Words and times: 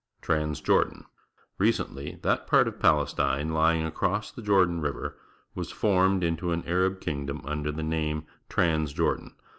Trans 0.19 0.59
Jordan.— 0.61 1.05
Recently, 1.59 2.17
that 2.23 2.47
part 2.47 2.67
of 2.67 2.79
Palestine 2.79 3.49
lying 3.49 3.85
across 3.85 4.31
the 4.31 4.41
Jordan 4.41 4.81
River 4.81 5.15
was 5.53 5.69
formed 5.71 6.23
into 6.23 6.51
an 6.53 6.63
Arab 6.65 6.99
kingdom 6.99 7.39
under 7.45 7.71
the 7.71 7.83
name 7.83 8.25
Trans 8.49 8.93
Jordan. 8.93 9.35